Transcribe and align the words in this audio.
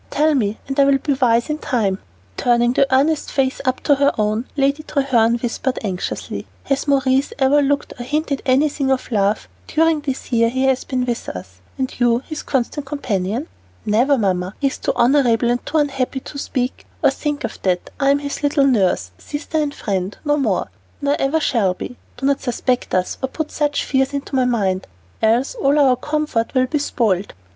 Tell 0.09 0.33
me, 0.33 0.57
and 0.67 0.79
I 0.79 0.85
will 0.85 0.97
be 0.97 1.13
wise 1.13 1.47
in 1.47 1.59
time." 1.59 1.99
Turning 2.35 2.73
the 2.73 2.91
earnest 2.91 3.31
face 3.31 3.61
up 3.65 3.81
to 3.81 3.93
her 3.93 4.11
own, 4.17 4.45
Lady 4.57 4.81
Treherne 4.81 5.37
whispered 5.39 5.77
anxiously, 5.83 6.47
"Has 6.63 6.87
Maurice 6.87 7.33
ever 7.37 7.61
looked 7.61 7.93
or 7.99 8.03
hinted 8.03 8.41
anything 8.43 8.89
of 8.89 9.11
love 9.11 9.47
during 9.67 9.99
this 10.01 10.31
year 10.31 10.49
he 10.49 10.63
has 10.63 10.85
been 10.85 11.05
with 11.05 11.29
us, 11.29 11.61
and 11.77 11.93
you 11.99 12.23
his 12.27 12.41
constant 12.41 12.87
companion?" 12.87 13.45
"Never, 13.85 14.17
Mamma; 14.17 14.55
he 14.59 14.65
is 14.65 14.79
too 14.79 14.91
honorable 14.95 15.51
and 15.51 15.63
too 15.67 15.77
unhappy 15.77 16.21
to 16.21 16.39
speak 16.39 16.87
or 17.03 17.11
think 17.11 17.43
of 17.43 17.61
that. 17.61 17.91
I 17.99 18.09
am 18.09 18.17
his 18.17 18.41
little 18.41 18.65
nurse, 18.65 19.11
sister, 19.19 19.61
and 19.61 19.71
friend, 19.71 20.17
no 20.25 20.35
more, 20.35 20.71
nor 20.99 21.15
ever 21.19 21.39
shall 21.39 21.75
be. 21.75 21.95
Do 22.17 22.25
not 22.25 22.41
suspect 22.41 22.95
us, 22.95 23.19
or 23.21 23.29
put 23.29 23.51
such 23.51 23.85
fears 23.85 24.13
into 24.15 24.33
my 24.35 24.45
mind, 24.45 24.87
else 25.21 25.53
all 25.53 25.77
our 25.77 25.95
comfort 25.95 26.55
will 26.55 26.65
be 26.65 26.79
spoiled." 26.79 27.35